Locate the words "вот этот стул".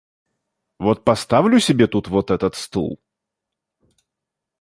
2.07-2.99